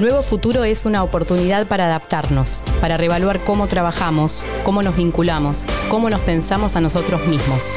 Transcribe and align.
Nuevo 0.00 0.22
Futuro 0.22 0.64
es 0.64 0.86
una 0.86 1.04
oportunidad 1.04 1.68
para 1.68 1.86
adaptarnos, 1.86 2.64
para 2.80 2.96
reevaluar 2.96 3.38
cómo 3.44 3.68
trabajamos, 3.68 4.44
cómo 4.64 4.82
nos 4.82 4.96
vinculamos, 4.96 5.66
cómo 5.88 6.10
nos 6.10 6.20
pensamos 6.22 6.74
a 6.74 6.80
nosotros 6.80 7.24
mismos. 7.28 7.76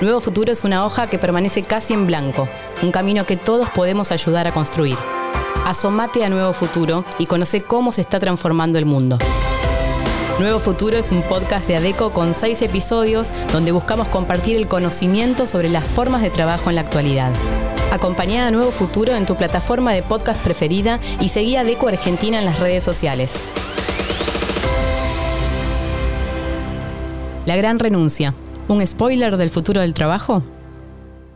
Nuevo 0.00 0.20
Futuro 0.20 0.50
es 0.50 0.64
una 0.64 0.86
hoja 0.86 1.08
que 1.08 1.18
permanece 1.18 1.64
casi 1.64 1.92
en 1.92 2.06
blanco, 2.06 2.48
un 2.82 2.92
camino 2.92 3.26
que 3.26 3.36
todos 3.36 3.68
podemos 3.68 4.10
ayudar 4.10 4.46
a 4.46 4.52
construir. 4.52 4.96
Asomate 5.66 6.24
a 6.24 6.30
Nuevo 6.30 6.54
Futuro 6.54 7.04
y 7.18 7.26
conoce 7.26 7.62
cómo 7.62 7.92
se 7.92 8.00
está 8.00 8.18
transformando 8.18 8.78
el 8.78 8.86
mundo. 8.86 9.18
Nuevo 10.38 10.60
Futuro 10.60 10.96
es 10.96 11.10
un 11.10 11.20
podcast 11.20 11.68
de 11.68 11.76
ADECO 11.76 12.14
con 12.14 12.32
seis 12.32 12.62
episodios 12.62 13.32
donde 13.52 13.70
buscamos 13.70 14.08
compartir 14.08 14.56
el 14.56 14.66
conocimiento 14.66 15.46
sobre 15.46 15.68
las 15.68 15.84
formas 15.84 16.22
de 16.22 16.30
trabajo 16.30 16.70
en 16.70 16.76
la 16.76 16.80
actualidad. 16.80 17.32
Acompañá 17.92 18.46
a 18.46 18.50
Nuevo 18.50 18.70
Futuro 18.70 19.14
en 19.14 19.26
tu 19.26 19.36
plataforma 19.36 19.92
de 19.92 20.02
podcast 20.02 20.42
preferida 20.42 20.98
y 21.20 21.28
seguí 21.28 21.56
a 21.56 21.60
ADECO 21.60 21.88
Argentina 21.88 22.38
en 22.38 22.46
las 22.46 22.58
redes 22.58 22.82
sociales. 22.82 23.44
La 27.44 27.54
gran 27.54 27.78
renuncia. 27.78 28.34
¿Un 28.68 28.86
spoiler 28.86 29.36
del 29.36 29.50
futuro 29.50 29.82
del 29.82 29.92
trabajo? 29.92 30.42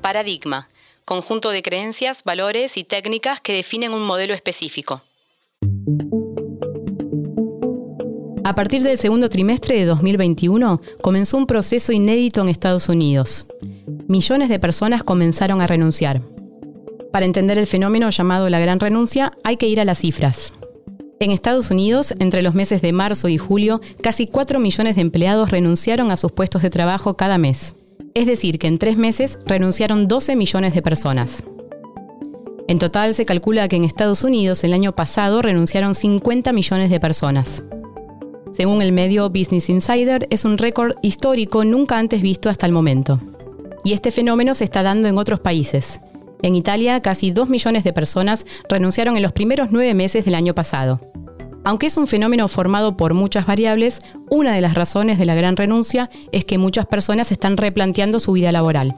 Paradigma. 0.01 0.67
Conjunto 1.05 1.51
de 1.51 1.61
creencias, 1.61 2.25
valores 2.25 2.79
y 2.79 2.85
técnicas 2.85 3.43
que 3.43 3.53
definen 3.53 3.93
un 3.93 4.07
modelo 4.07 4.33
específico. 4.33 5.03
A 8.45 8.55
partir 8.55 8.83
del 8.83 8.97
segundo 8.97 9.29
trimestre 9.29 9.77
de 9.77 9.85
2021 9.85 10.81
comenzó 11.03 11.37
un 11.37 11.47
proceso 11.47 11.93
inédito 11.93 12.41
en 12.41 12.49
Estados 12.49 12.89
Unidos. 12.89 13.45
Millones 14.09 14.49
de 14.49 14.59
personas 14.59 15.05
comenzaron 15.05 15.61
a 15.61 15.67
renunciar. 15.67 16.23
Para 17.17 17.25
entender 17.25 17.57
el 17.57 17.67
fenómeno 17.67 18.11
llamado 18.11 18.51
la 18.51 18.61
gran 18.61 18.79
renuncia 18.79 19.33
hay 19.43 19.57
que 19.57 19.67
ir 19.67 19.81
a 19.81 19.87
las 19.87 20.01
cifras. 20.01 20.53
En 21.19 21.31
Estados 21.31 21.71
Unidos, 21.71 22.13
entre 22.19 22.43
los 22.43 22.55
meses 22.55 22.83
de 22.83 22.93
marzo 22.93 23.29
y 23.29 23.39
julio, 23.39 23.81
casi 24.03 24.27
4 24.27 24.61
millones 24.61 24.97
de 24.97 25.01
empleados 25.01 25.51
renunciaron 25.51 26.11
a 26.11 26.19
sus 26.19 26.33
puestos 26.33 26.61
de 26.61 26.69
trabajo 26.69 27.17
cada 27.17 27.39
mes. 27.39 27.75
Es 28.13 28.27
decir, 28.27 28.59
que 28.59 28.67
en 28.67 28.77
tres 28.77 28.99
meses 28.99 29.39
renunciaron 29.47 30.09
12 30.09 30.37
millones 30.37 30.75
de 30.75 30.83
personas. 30.83 31.43
En 32.69 32.79
total 32.79 33.15
se 33.15 33.25
calcula 33.25 33.67
que 33.69 33.77
en 33.77 33.85
Estados 33.85 34.23
Unidos 34.23 34.63
el 34.63 34.75
año 34.75 34.95
pasado 34.95 35.41
renunciaron 35.41 35.95
50 35.95 36.53
millones 36.53 36.91
de 36.91 37.01
personas. 37.01 37.65
Según 38.53 38.83
el 38.83 38.93
medio 38.93 39.31
Business 39.31 39.71
Insider, 39.71 40.27
es 40.29 40.45
un 40.45 40.59
récord 40.59 40.97
histórico 41.01 41.65
nunca 41.65 41.97
antes 41.97 42.21
visto 42.21 42.51
hasta 42.51 42.67
el 42.67 42.73
momento. 42.73 43.19
Y 43.85 43.95
este 43.95 44.11
fenómeno 44.11 44.55
se 44.55 44.65
está 44.65 44.83
dando 44.83 45.09
en 45.09 45.17
otros 45.17 45.41
países. 45.41 46.03
En 46.43 46.55
Italia, 46.55 47.01
casi 47.01 47.31
2 47.31 47.49
millones 47.49 47.85
de 47.85 47.93
personas 47.93 48.47
renunciaron 48.69 49.17
en 49.17 49.23
los 49.23 49.33
primeros 49.33 49.71
nueve 49.73 49.95
meses 49.95 50.25
del 50.25 50.35
año 50.35 50.55
pasado. 50.55 51.01
Aunque 51.65 51.87
es 51.87 51.97
un 51.97 52.07
fenómeno 52.07 52.47
formado 52.47 52.97
por 52.97 53.13
muchas 53.15 53.47
variables, 53.47 54.01
una 54.31 54.55
de 54.55 54.61
las 54.61 54.75
razones 54.75 55.19
de 55.19 55.25
la 55.25 55.35
gran 55.35 55.57
renuncia 55.57 56.11
es 56.31 56.45
que 56.45 56.59
muchas 56.59 56.87
personas 56.87 57.33
están 57.33 57.57
replanteando 57.57 58.21
su 58.21 58.33
vida 58.33 58.53
laboral. 58.53 58.95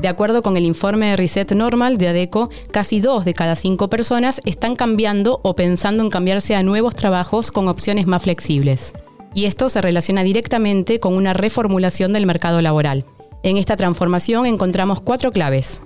De 0.00 0.08
acuerdo 0.08 0.40
con 0.40 0.56
el 0.56 0.64
informe 0.64 1.10
de 1.10 1.16
Reset 1.16 1.52
Normal 1.52 1.98
de 1.98 2.08
ADECO, 2.08 2.48
casi 2.70 3.00
dos 3.00 3.24
de 3.24 3.34
cada 3.34 3.56
cinco 3.56 3.88
personas 3.88 4.40
están 4.44 4.76
cambiando 4.76 5.40
o 5.42 5.56
pensando 5.56 6.02
en 6.02 6.10
cambiarse 6.10 6.54
a 6.54 6.62
nuevos 6.62 6.94
trabajos 6.94 7.50
con 7.50 7.68
opciones 7.68 8.06
más 8.06 8.22
flexibles. 8.22 8.94
Y 9.34 9.44
esto 9.44 9.68
se 9.68 9.82
relaciona 9.82 10.22
directamente 10.22 11.00
con 11.00 11.14
una 11.14 11.32
reformulación 11.32 12.12
del 12.12 12.24
mercado 12.24 12.62
laboral. 12.62 13.04
En 13.46 13.58
esta 13.58 13.76
transformación 13.76 14.44
encontramos 14.44 15.00
cuatro 15.00 15.30
claves. 15.30 15.80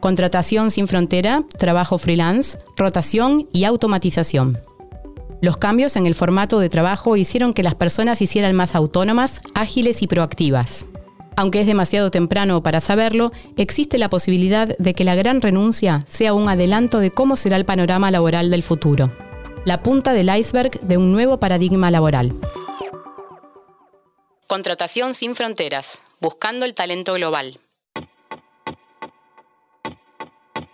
Contratación 0.00 0.72
sin 0.72 0.88
frontera, 0.88 1.44
trabajo 1.56 1.98
freelance, 1.98 2.58
rotación 2.76 3.46
y 3.52 3.62
automatización. 3.62 4.58
Los 5.40 5.56
cambios 5.56 5.94
en 5.94 6.06
el 6.06 6.16
formato 6.16 6.58
de 6.58 6.68
trabajo 6.68 7.16
hicieron 7.16 7.54
que 7.54 7.62
las 7.62 7.76
personas 7.76 8.20
hicieran 8.22 8.56
más 8.56 8.74
autónomas, 8.74 9.40
ágiles 9.54 10.02
y 10.02 10.08
proactivas. 10.08 10.86
Aunque 11.36 11.60
es 11.60 11.68
demasiado 11.68 12.10
temprano 12.10 12.60
para 12.64 12.80
saberlo, 12.80 13.30
existe 13.56 13.98
la 13.98 14.10
posibilidad 14.10 14.76
de 14.76 14.94
que 14.94 15.04
la 15.04 15.14
gran 15.14 15.40
renuncia 15.40 16.04
sea 16.08 16.34
un 16.34 16.48
adelanto 16.48 16.98
de 16.98 17.12
cómo 17.12 17.36
será 17.36 17.56
el 17.56 17.64
panorama 17.64 18.10
laboral 18.10 18.50
del 18.50 18.64
futuro. 18.64 19.12
La 19.64 19.80
punta 19.80 20.12
del 20.12 20.36
iceberg 20.36 20.80
de 20.80 20.96
un 20.96 21.12
nuevo 21.12 21.38
paradigma 21.38 21.92
laboral. 21.92 22.36
Contratación 24.48 25.14
sin 25.14 25.36
fronteras, 25.36 26.02
buscando 26.20 26.64
el 26.64 26.74
talento 26.74 27.14
global. 27.14 27.58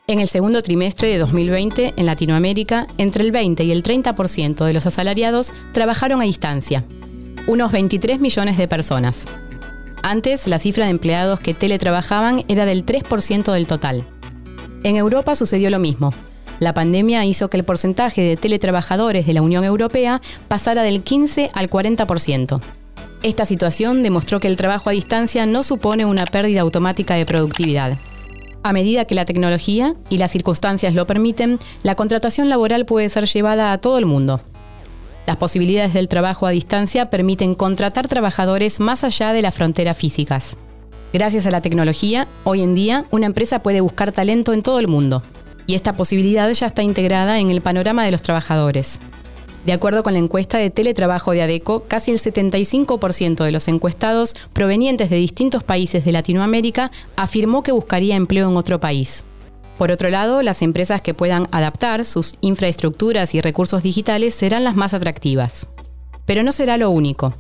En 0.09 0.21
el 0.21 0.29
segundo 0.29 0.63
trimestre 0.63 1.09
de 1.09 1.19
2020, 1.19 1.93
en 1.97 2.07
Latinoamérica, 2.07 2.87
entre 2.99 3.25
el 3.25 3.33
20 3.33 3.65
y 3.65 3.71
el 3.71 3.83
30% 3.83 4.65
de 4.65 4.73
los 4.73 4.85
asalariados 4.85 5.53
trabajaron 5.73 6.21
a 6.21 6.25
distancia, 6.25 6.85
unos 7.47 7.73
23 7.73 8.21
millones 8.21 8.59
de 8.59 8.69
personas. 8.69 9.27
Antes, 10.03 10.49
la 10.49 10.59
cifra 10.59 10.85
de 10.85 10.91
empleados 10.91 11.39
que 11.39 11.55
teletrabajaban 11.55 12.45
era 12.49 12.67
del 12.67 12.85
3% 12.85 13.53
del 13.53 13.67
total. 13.67 14.05
En 14.83 14.97
Europa 14.97 15.37
sucedió 15.37 15.71
lo 15.71 15.79
mismo. 15.79 16.13
La 16.59 16.75
pandemia 16.75 17.25
hizo 17.25 17.49
que 17.49 17.57
el 17.57 17.65
porcentaje 17.65 18.23
de 18.23 18.37
teletrabajadores 18.37 19.27
de 19.27 19.33
la 19.33 19.43
Unión 19.43 19.65
Europea 19.65 20.21
pasara 20.49 20.83
del 20.83 21.03
15 21.03 21.51
al 21.55 21.71
40%. 21.71 22.61
Esta 23.23 23.47
situación 23.47 24.03
demostró 24.03 24.41
que 24.41 24.49
el 24.49 24.57
trabajo 24.57 24.91
a 24.91 24.93
distancia 24.93 25.47
no 25.47 25.63
supone 25.63 26.05
una 26.05 26.25
pérdida 26.25 26.61
automática 26.63 27.15
de 27.15 27.25
productividad. 27.25 27.97
A 28.65 28.73
medida 28.73 29.05
que 29.05 29.15
la 29.15 29.25
tecnología 29.25 29.95
y 30.11 30.19
las 30.19 30.33
circunstancias 30.33 30.95
lo 30.95 31.07
permiten, 31.07 31.61
la 31.85 31.95
contratación 31.95 32.49
laboral 32.49 32.85
puede 32.85 33.09
ser 33.09 33.27
llevada 33.27 33.73
a 33.73 33.79
todo 33.79 33.99
el 33.99 34.07
mundo. 34.07 34.41
Las 35.25 35.37
posibilidades 35.37 35.95
del 35.95 36.09
trabajo 36.09 36.49
a 36.49 36.51
distancia 36.51 37.11
permiten 37.11 37.55
contratar 37.55 38.09
trabajadores 38.09 38.81
más 38.81 39.05
allá 39.05 39.33
de 39.33 39.43
las 39.43 39.55
fronteras 39.55 39.97
físicas. 39.97 40.57
Gracias 41.13 41.47
a 41.47 41.53
la 41.53 41.61
tecnología, 41.61 42.27
hoy 42.43 42.63
en 42.63 42.75
día 42.75 43.05
una 43.13 43.27
empresa 43.27 43.63
puede 43.63 43.81
buscar 43.81 44.11
talento 44.11 44.53
en 44.53 44.63
todo 44.63 44.81
el 44.81 44.89
mundo. 44.89 45.23
Y 45.69 45.77
esta 45.77 45.93
posibilidad 45.93 46.51
ya 46.51 46.67
está 46.67 46.83
integrada 46.83 47.39
en 47.39 47.51
el 47.51 47.61
panorama 47.61 48.05
de 48.05 48.11
los 48.11 48.23
trabajadores. 48.23 48.99
De 49.65 49.73
acuerdo 49.73 50.03
con 50.03 50.13
la 50.13 50.19
encuesta 50.19 50.59
de 50.59 50.71
teletrabajo 50.71 51.33
de 51.33 51.43
ADECO, 51.43 51.85
casi 51.87 52.11
el 52.11 52.19
75% 52.19 53.45
de 53.45 53.53
los 53.53 53.69
encuestados 53.69 54.35
provenientes 54.53 55.09
de 55.09 55.17
distintos 55.17 55.63
países 55.63 56.05
de 56.05 56.13
Latinoamérica 56.13 56.91
afirmó 57.17 57.63
que 57.63 57.71
buscaría 57.71 58.17
empleo 58.17 58.51
en 58.51 58.57
otro 58.57 58.81
país. 58.81 59.25
Por 59.79 59.93
otro 59.93 60.11
lado, 60.11 60.43
las 60.43 60.63
empresas 60.63 61.01
que 61.01 61.15
puedan 61.15 61.47
adaptar 61.53 62.05
sus 62.05 62.35
infraestructuras 62.41 63.35
y 63.35 63.41
recursos 63.41 63.83
digitales 63.83 64.35
serán 64.35 64.65
las 64.65 64.75
más 64.75 64.95
atractivas. 64.95 65.69
Pero 66.27 66.43
no 66.43 66.53
será 66.53 66.77
lo 66.77 66.91
único. 66.91 67.35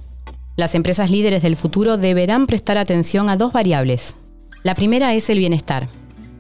Las 0.56 0.74
empresas 0.74 1.10
líderes 1.10 1.42
del 1.42 1.56
futuro 1.56 1.96
deberán 1.96 2.46
prestar 2.46 2.78
atención 2.78 3.30
a 3.30 3.36
dos 3.36 3.52
variables. 3.52 4.16
La 4.62 4.74
primera 4.74 5.14
es 5.14 5.28
el 5.28 5.38
bienestar. 5.38 5.88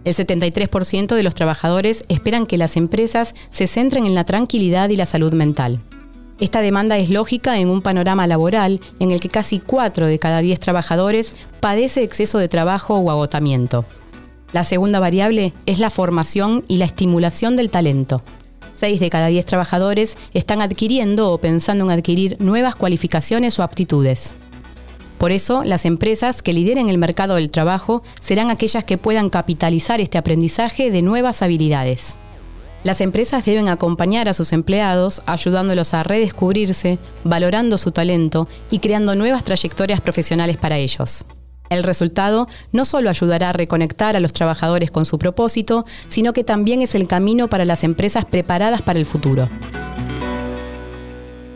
El 0.04 0.14
73% 0.14 1.14
de 1.14 1.22
los 1.22 1.34
trabajadores 1.34 2.02
esperan 2.08 2.46
que 2.46 2.58
las 2.58 2.76
empresas 2.76 3.34
se 3.50 3.66
centren 3.66 4.06
en 4.06 4.14
la 4.14 4.24
tranquilidad 4.24 4.88
y 4.90 4.96
la 4.96 5.06
salud 5.06 5.32
mental. 5.34 5.80
Esta 6.40 6.60
demanda 6.60 6.98
es 6.98 7.08
lógica 7.08 7.58
en 7.58 7.68
un 7.68 7.82
panorama 7.82 8.26
laboral 8.26 8.80
en 8.98 9.12
el 9.12 9.20
que 9.20 9.28
casi 9.28 9.60
4 9.60 10.06
de 10.06 10.18
cada 10.18 10.40
10 10.40 10.58
trabajadores 10.58 11.34
padece 11.60 12.02
exceso 12.02 12.38
de 12.38 12.48
trabajo 12.48 12.96
o 12.96 13.10
agotamiento. 13.10 13.84
La 14.52 14.64
segunda 14.64 14.98
variable 14.98 15.52
es 15.66 15.78
la 15.78 15.88
formación 15.88 16.62
y 16.68 16.76
la 16.76 16.84
estimulación 16.84 17.56
del 17.56 17.70
talento. 17.70 18.22
Seis 18.72 19.00
de 19.00 19.10
cada 19.10 19.26
diez 19.26 19.44
trabajadores 19.44 20.16
están 20.32 20.62
adquiriendo 20.62 21.30
o 21.30 21.38
pensando 21.38 21.84
en 21.84 21.90
adquirir 21.90 22.36
nuevas 22.40 22.74
cualificaciones 22.74 23.58
o 23.58 23.62
aptitudes. 23.62 24.34
Por 25.22 25.30
eso, 25.30 25.62
las 25.62 25.84
empresas 25.84 26.42
que 26.42 26.52
lideren 26.52 26.88
el 26.88 26.98
mercado 26.98 27.36
del 27.36 27.48
trabajo 27.48 28.02
serán 28.20 28.50
aquellas 28.50 28.82
que 28.82 28.98
puedan 28.98 29.30
capitalizar 29.30 30.00
este 30.00 30.18
aprendizaje 30.18 30.90
de 30.90 31.00
nuevas 31.00 31.42
habilidades. 31.42 32.16
Las 32.82 33.00
empresas 33.00 33.44
deben 33.44 33.68
acompañar 33.68 34.28
a 34.28 34.32
sus 34.32 34.52
empleados 34.52 35.22
ayudándolos 35.26 35.94
a 35.94 36.02
redescubrirse, 36.02 36.98
valorando 37.22 37.78
su 37.78 37.92
talento 37.92 38.48
y 38.68 38.80
creando 38.80 39.14
nuevas 39.14 39.44
trayectorias 39.44 40.00
profesionales 40.00 40.56
para 40.56 40.78
ellos. 40.78 41.24
El 41.70 41.84
resultado 41.84 42.48
no 42.72 42.84
solo 42.84 43.08
ayudará 43.08 43.50
a 43.50 43.52
reconectar 43.52 44.16
a 44.16 44.20
los 44.20 44.32
trabajadores 44.32 44.90
con 44.90 45.04
su 45.04 45.18
propósito, 45.18 45.84
sino 46.08 46.32
que 46.32 46.42
también 46.42 46.82
es 46.82 46.96
el 46.96 47.06
camino 47.06 47.46
para 47.46 47.64
las 47.64 47.84
empresas 47.84 48.24
preparadas 48.24 48.82
para 48.82 48.98
el 48.98 49.06
futuro. 49.06 49.48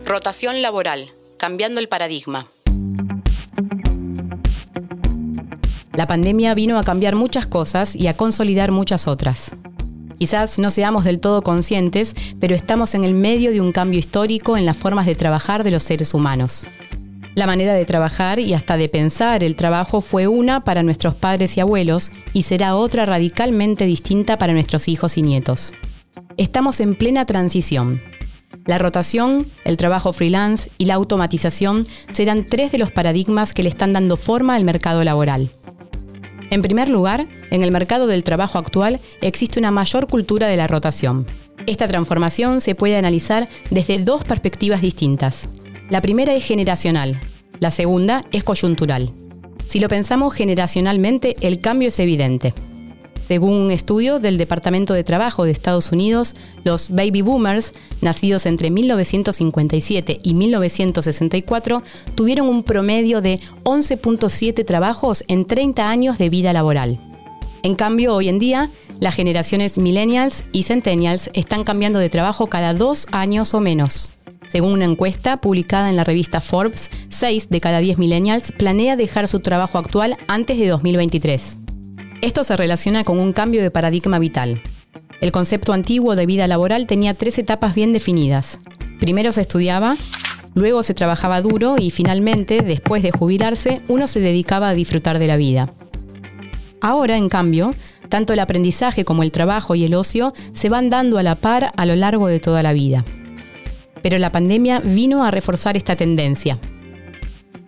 Rotación 0.05 0.61
laboral, 0.61 1.09
cambiando 1.35 1.81
el 1.81 1.89
paradigma. 1.89 2.47
La 5.97 6.05
pandemia 6.05 6.53
vino 6.53 6.77
a 6.77 6.83
cambiar 6.83 7.15
muchas 7.15 7.47
cosas 7.47 7.95
y 7.95 8.05
a 8.05 8.15
consolidar 8.15 8.71
muchas 8.71 9.07
otras. 9.07 9.55
Quizás 10.19 10.59
no 10.59 10.69
seamos 10.69 11.05
del 11.05 11.19
todo 11.19 11.41
conscientes, 11.41 12.15
pero 12.39 12.53
estamos 12.53 12.93
en 12.93 13.03
el 13.03 13.15
medio 13.15 13.49
de 13.49 13.61
un 13.61 13.71
cambio 13.71 13.97
histórico 13.97 14.57
en 14.57 14.67
las 14.67 14.77
formas 14.77 15.07
de 15.07 15.15
trabajar 15.15 15.63
de 15.63 15.71
los 15.71 15.81
seres 15.81 16.13
humanos. 16.13 16.67
La 17.33 17.47
manera 17.47 17.73
de 17.73 17.83
trabajar 17.83 18.37
y 18.37 18.53
hasta 18.53 18.77
de 18.77 18.89
pensar 18.89 19.43
el 19.43 19.55
trabajo 19.55 20.01
fue 20.01 20.27
una 20.27 20.63
para 20.63 20.83
nuestros 20.83 21.15
padres 21.15 21.57
y 21.57 21.61
abuelos 21.61 22.11
y 22.31 22.43
será 22.43 22.75
otra 22.75 23.07
radicalmente 23.07 23.85
distinta 23.85 24.37
para 24.37 24.53
nuestros 24.53 24.87
hijos 24.89 25.17
y 25.17 25.23
nietos. 25.23 25.73
Estamos 26.37 26.79
en 26.79 26.93
plena 26.93 27.25
transición. 27.25 28.03
La 28.67 28.77
rotación, 28.77 29.47
el 29.65 29.77
trabajo 29.77 30.13
freelance 30.13 30.69
y 30.77 30.85
la 30.85 30.93
automatización 30.93 31.87
serán 32.11 32.45
tres 32.45 32.71
de 32.71 32.77
los 32.77 32.91
paradigmas 32.91 33.55
que 33.55 33.63
le 33.63 33.69
están 33.69 33.93
dando 33.93 34.15
forma 34.15 34.53
al 34.53 34.63
mercado 34.63 35.03
laboral. 35.03 35.49
En 36.49 36.61
primer 36.61 36.89
lugar, 36.89 37.27
en 37.49 37.63
el 37.63 37.71
mercado 37.71 38.07
del 38.07 38.23
trabajo 38.23 38.57
actual 38.57 38.99
existe 39.21 39.59
una 39.59 39.71
mayor 39.71 40.07
cultura 40.07 40.47
de 40.47 40.57
la 40.57 40.67
rotación. 40.67 41.25
Esta 41.65 41.87
transformación 41.87 42.61
se 42.61 42.75
puede 42.75 42.97
analizar 42.97 43.49
desde 43.69 43.99
dos 43.99 44.23
perspectivas 44.23 44.81
distintas. 44.81 45.49
La 45.89 46.01
primera 46.01 46.33
es 46.33 46.45
generacional, 46.45 47.19
la 47.59 47.71
segunda 47.71 48.23
es 48.31 48.43
coyuntural. 48.43 49.11
Si 49.65 49.79
lo 49.79 49.89
pensamos 49.89 50.33
generacionalmente, 50.33 51.35
el 51.41 51.59
cambio 51.59 51.89
es 51.89 51.99
evidente. 51.99 52.53
Según 53.19 53.53
un 53.53 53.71
estudio 53.71 54.19
del 54.19 54.37
Departamento 54.37 54.93
de 54.93 55.03
Trabajo 55.03 55.43
de 55.43 55.51
Estados 55.51 55.91
Unidos, 55.91 56.33
los 56.63 56.89
baby 56.89 57.21
boomers, 57.21 57.73
nacidos 58.01 58.45
entre 58.45 58.71
1957 58.71 60.19
y 60.23 60.33
1964, 60.33 61.83
tuvieron 62.15 62.47
un 62.47 62.63
promedio 62.63 63.21
de 63.21 63.39
11.7 63.63 64.65
trabajos 64.65 65.23
en 65.27 65.45
30 65.45 65.89
años 65.89 66.17
de 66.17 66.29
vida 66.29 66.53
laboral. 66.53 66.99
En 67.63 67.75
cambio, 67.75 68.15
hoy 68.15 68.29
en 68.29 68.39
día, 68.39 68.69
las 68.99 69.15
generaciones 69.15 69.77
millennials 69.77 70.45
y 70.53 70.63
centennials 70.63 71.29
están 71.33 71.63
cambiando 71.63 71.99
de 71.99 72.09
trabajo 72.09 72.47
cada 72.47 72.73
dos 72.73 73.07
años 73.11 73.53
o 73.53 73.59
menos. 73.59 74.09
Según 74.47 74.71
una 74.71 74.85
encuesta 74.85 75.37
publicada 75.37 75.89
en 75.89 75.97
la 75.97 76.05
revista 76.05 76.39
Forbes, 76.39 76.89
6 77.09 77.49
de 77.49 77.59
cada 77.59 77.79
10 77.79 77.97
millennials 77.97 78.51
planea 78.53 78.95
dejar 78.95 79.27
su 79.27 79.41
trabajo 79.41 79.77
actual 79.77 80.15
antes 80.27 80.57
de 80.57 80.67
2023. 80.67 81.57
Esto 82.21 82.43
se 82.43 82.57
relaciona 82.57 83.03
con 83.03 83.19
un 83.19 83.31
cambio 83.31 83.61
de 83.61 83.69
paradigma 83.69 84.17
vital. 84.17 84.61
El 85.21 85.31
concepto 85.31 85.71
antiguo 85.71 86.15
de 86.15 86.25
vida 86.25 86.47
laboral 86.47 86.87
tenía 86.87 87.13
tres 87.13 87.37
etapas 87.37 87.75
bien 87.75 87.93
definidas. 87.93 88.59
Primero 88.99 89.31
se 89.31 89.41
estudiaba, 89.41 89.97
luego 90.55 90.81
se 90.81 90.95
trabajaba 90.95 91.41
duro 91.43 91.75
y 91.77 91.91
finalmente, 91.91 92.63
después 92.63 93.03
de 93.03 93.11
jubilarse, 93.11 93.81
uno 93.87 94.07
se 94.07 94.19
dedicaba 94.19 94.69
a 94.69 94.73
disfrutar 94.73 95.19
de 95.19 95.27
la 95.27 95.37
vida. 95.37 95.71
Ahora, 96.81 97.17
en 97.17 97.29
cambio, 97.29 97.75
tanto 98.09 98.33
el 98.33 98.39
aprendizaje 98.39 99.05
como 99.05 99.21
el 99.21 99.31
trabajo 99.31 99.75
y 99.75 99.85
el 99.85 99.93
ocio 99.93 100.33
se 100.53 100.69
van 100.69 100.89
dando 100.89 101.19
a 101.19 101.23
la 101.23 101.35
par 101.35 101.71
a 101.75 101.85
lo 101.85 101.95
largo 101.95 102.27
de 102.27 102.39
toda 102.39 102.63
la 102.63 102.73
vida. 102.73 103.05
Pero 104.01 104.17
la 104.17 104.31
pandemia 104.31 104.79
vino 104.79 105.23
a 105.23 105.29
reforzar 105.29 105.77
esta 105.77 105.95
tendencia. 105.95 106.57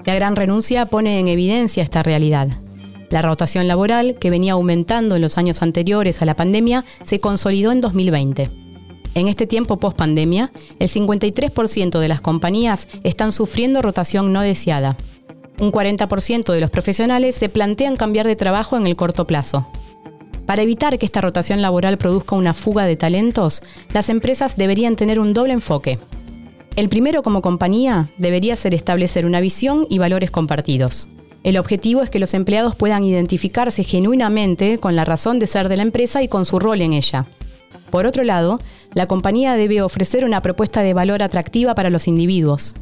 La 0.06 0.16
gran 0.16 0.36
renuncia 0.36 0.88
pone 0.88 1.20
en 1.20 1.28
evidencia 1.28 1.84
esta 1.84 2.02
realidad. 2.02 2.50
La 3.10 3.22
rotación 3.22 3.68
laboral, 3.68 4.18
que 4.20 4.30
venía 4.30 4.54
aumentando 4.54 5.16
en 5.16 5.22
los 5.22 5.38
años 5.38 5.62
anteriores 5.62 6.22
a 6.22 6.26
la 6.26 6.36
pandemia, 6.36 6.86
se 7.02 7.20
consolidó 7.20 7.72
en 7.72 7.82
2020. 7.82 8.50
En 9.16 9.28
este 9.28 9.48
tiempo 9.48 9.78
post-pandemia, 9.78 10.52
el 10.78 10.88
53% 10.88 12.00
de 12.00 12.08
las 12.08 12.22
compañías 12.22 12.88
están 13.04 13.32
sufriendo 13.32 13.82
rotación 13.82 14.32
no 14.32 14.42
deseada. 14.42 14.96
Un 15.60 15.72
40% 15.72 16.54
de 16.54 16.62
los 16.62 16.70
profesionales 16.70 17.36
se 17.36 17.50
plantean 17.50 17.96
cambiar 17.96 18.28
de 18.28 18.36
trabajo 18.36 18.78
en 18.78 18.86
el 18.86 18.96
corto 18.96 19.26
plazo. 19.26 19.68
Para 20.46 20.62
evitar 20.62 20.98
que 20.98 21.06
esta 21.06 21.22
rotación 21.22 21.62
laboral 21.62 21.98
produzca 21.98 22.36
una 22.36 22.54
fuga 22.54 22.86
de 22.86 22.96
talentos, 22.96 23.62
las 23.94 24.10
empresas 24.10 24.56
deberían 24.56 24.96
tener 24.96 25.20
un 25.20 25.34
doble 25.34 25.54
enfoque. 25.54 26.00
El 26.76 26.90
primero 26.90 27.24
como 27.24 27.42
compañía 27.42 28.10
debería 28.18 28.56
ser 28.56 28.74
establecer 28.74 29.26
una 29.26 29.42
visión 29.42 29.86
y 29.90 29.98
valores 29.98 30.32
compartidos. 30.32 31.08
El 31.44 31.58
objetivo 31.58 32.02
es 32.02 32.10
que 32.10 32.20
los 32.20 32.34
empleados 32.34 32.76
puedan 32.76 33.04
identificarse 33.04 33.84
genuinamente 33.84 34.78
con 34.78 34.96
la 34.96 35.06
razón 35.06 35.40
de 35.40 35.48
ser 35.48 35.70
de 35.70 35.78
la 35.78 35.84
empresa 35.84 36.22
y 36.22 36.28
con 36.28 36.46
su 36.46 36.60
rol 36.60 36.82
en 36.82 36.94
ella. 36.94 37.28
Por 37.92 38.06
otro 38.06 38.24
lado, 38.24 38.60
la 38.94 39.08
compañía 39.08 39.56
debe 39.56 39.82
ofrecer 39.82 40.26
una 40.26 40.42
propuesta 40.42 40.82
de 40.82 40.94
valor 40.94 41.24
atractiva 41.24 41.76
para 41.76 41.90
los 41.90 42.08
individuos. 42.08 42.76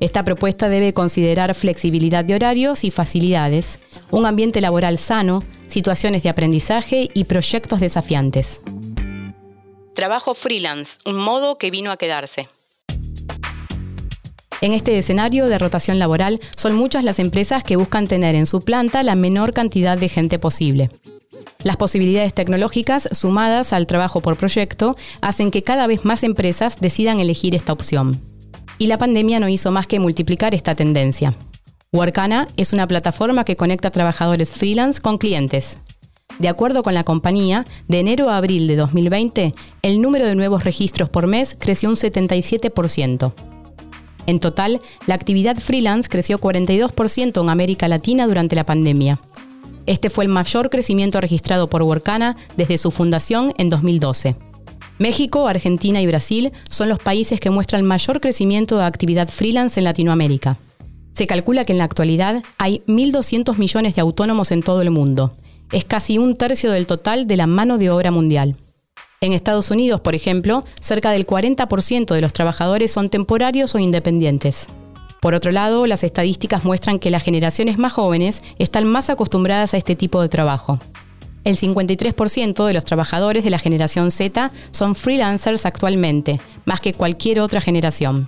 Esta 0.00 0.24
propuesta 0.24 0.68
debe 0.68 0.94
considerar 0.94 1.54
flexibilidad 1.54 2.24
de 2.24 2.34
horarios 2.34 2.84
y 2.84 2.90
facilidades, 2.90 3.80
un 4.10 4.24
ambiente 4.24 4.60
laboral 4.60 4.98
sano, 4.98 5.44
situaciones 5.66 6.22
de 6.22 6.30
aprendizaje 6.30 7.10
y 7.12 7.24
proyectos 7.24 7.80
desafiantes. 7.80 8.62
Trabajo 9.94 10.34
freelance, 10.34 10.98
un 11.04 11.18
modo 11.18 11.58
que 11.58 11.70
vino 11.70 11.92
a 11.92 11.98
quedarse. 11.98 12.48
En 14.60 14.74
este 14.74 14.98
escenario 14.98 15.46
de 15.46 15.58
rotación 15.58 15.98
laboral, 15.98 16.38
son 16.54 16.74
muchas 16.74 17.02
las 17.02 17.18
empresas 17.18 17.64
que 17.64 17.76
buscan 17.76 18.06
tener 18.06 18.34
en 18.34 18.44
su 18.44 18.60
planta 18.60 19.02
la 19.02 19.14
menor 19.14 19.54
cantidad 19.54 19.96
de 19.96 20.10
gente 20.10 20.38
posible. 20.38 20.90
Las 21.62 21.76
posibilidades 21.76 22.34
tecnológicas, 22.34 23.08
sumadas 23.12 23.72
al 23.72 23.86
trabajo 23.86 24.20
por 24.20 24.36
proyecto, 24.36 24.96
hacen 25.22 25.50
que 25.50 25.62
cada 25.62 25.86
vez 25.86 26.04
más 26.04 26.22
empresas 26.24 26.78
decidan 26.80 27.20
elegir 27.20 27.54
esta 27.54 27.72
opción. 27.72 28.20
Y 28.78 28.86
la 28.86 28.98
pandemia 28.98 29.40
no 29.40 29.48
hizo 29.48 29.70
más 29.70 29.86
que 29.86 30.00
multiplicar 30.00 30.54
esta 30.54 30.74
tendencia. 30.74 31.34
Workana 31.92 32.46
es 32.56 32.72
una 32.72 32.86
plataforma 32.86 33.44
que 33.44 33.56
conecta 33.56 33.90
trabajadores 33.90 34.52
freelance 34.52 35.00
con 35.00 35.18
clientes. 35.18 35.78
De 36.38 36.48
acuerdo 36.48 36.82
con 36.82 36.94
la 36.94 37.04
compañía, 37.04 37.66
de 37.88 38.00
enero 38.00 38.30
a 38.30 38.36
abril 38.36 38.66
de 38.66 38.76
2020, 38.76 39.54
el 39.82 40.00
número 40.00 40.26
de 40.26 40.34
nuevos 40.34 40.64
registros 40.64 41.08
por 41.08 41.26
mes 41.26 41.56
creció 41.58 41.88
un 41.88 41.96
77%. 41.96 43.32
En 44.30 44.38
total, 44.38 44.80
la 45.08 45.16
actividad 45.16 45.56
freelance 45.56 46.08
creció 46.08 46.38
42% 46.38 47.42
en 47.42 47.48
América 47.48 47.88
Latina 47.88 48.28
durante 48.28 48.54
la 48.54 48.64
pandemia. 48.64 49.18
Este 49.86 50.08
fue 50.08 50.22
el 50.22 50.30
mayor 50.30 50.70
crecimiento 50.70 51.20
registrado 51.20 51.68
por 51.68 51.82
Workana 51.82 52.36
desde 52.56 52.78
su 52.78 52.92
fundación 52.92 53.52
en 53.58 53.70
2012. 53.70 54.36
México, 55.00 55.48
Argentina 55.48 56.00
y 56.00 56.06
Brasil 56.06 56.52
son 56.68 56.88
los 56.88 57.00
países 57.00 57.40
que 57.40 57.50
muestran 57.50 57.84
mayor 57.84 58.20
crecimiento 58.20 58.78
de 58.78 58.84
actividad 58.84 59.26
freelance 59.26 59.80
en 59.80 59.84
Latinoamérica. 59.84 60.58
Se 61.12 61.26
calcula 61.26 61.64
que 61.64 61.72
en 61.72 61.78
la 61.78 61.84
actualidad 61.84 62.40
hay 62.56 62.84
1.200 62.86 63.58
millones 63.58 63.96
de 63.96 64.00
autónomos 64.00 64.52
en 64.52 64.62
todo 64.62 64.80
el 64.80 64.92
mundo. 64.92 65.34
Es 65.72 65.84
casi 65.84 66.18
un 66.18 66.36
tercio 66.36 66.70
del 66.70 66.86
total 66.86 67.26
de 67.26 67.36
la 67.36 67.48
mano 67.48 67.78
de 67.78 67.90
obra 67.90 68.12
mundial. 68.12 68.54
En 69.22 69.34
Estados 69.34 69.70
Unidos, 69.70 70.00
por 70.00 70.14
ejemplo, 70.14 70.64
cerca 70.80 71.10
del 71.10 71.26
40% 71.26 72.14
de 72.14 72.22
los 72.22 72.32
trabajadores 72.32 72.90
son 72.90 73.10
temporarios 73.10 73.74
o 73.74 73.78
independientes. 73.78 74.68
Por 75.20 75.34
otro 75.34 75.52
lado, 75.52 75.86
las 75.86 76.04
estadísticas 76.04 76.64
muestran 76.64 76.98
que 76.98 77.10
las 77.10 77.22
generaciones 77.22 77.76
más 77.76 77.92
jóvenes 77.92 78.42
están 78.58 78.86
más 78.86 79.10
acostumbradas 79.10 79.74
a 79.74 79.76
este 79.76 79.94
tipo 79.94 80.22
de 80.22 80.30
trabajo. 80.30 80.80
El 81.44 81.56
53% 81.56 82.64
de 82.64 82.72
los 82.72 82.86
trabajadores 82.86 83.44
de 83.44 83.50
la 83.50 83.58
generación 83.58 84.10
Z 84.10 84.52
son 84.70 84.94
freelancers 84.94 85.66
actualmente, 85.66 86.40
más 86.64 86.80
que 86.80 86.94
cualquier 86.94 87.40
otra 87.40 87.60
generación 87.60 88.26